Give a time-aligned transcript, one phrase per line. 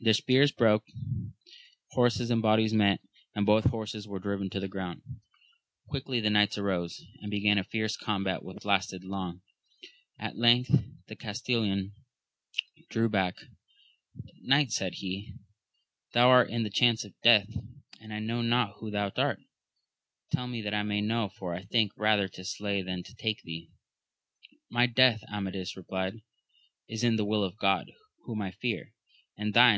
[0.00, 0.82] The spears brake;
[1.90, 3.00] horses and bodies met,
[3.34, 4.70] and both horses were driyeii to \Xi^ ^omiA.
[4.70, 5.90] ^^0«Ji:«j \3sssk u AMADIS OF GAUL.
[5.90, 9.40] 121 knights arose, and began a fierce combat which lasted j long;
[10.16, 10.70] at length
[11.08, 11.94] the Castellan
[12.88, 13.34] drew back,
[14.40, 15.34] Knight, sai^^^^ he,
[16.12, 17.48] thou art in the chance of death,
[18.00, 19.40] and I know not who thou art:
[20.30, 23.72] tell me that I may know, for I think rather to slay than take thee.
[24.70, 26.20] My death, Amadis replied,
[26.86, 27.90] is in the will of God,
[28.26, 28.94] whom I fear;
[29.36, 29.76] and thine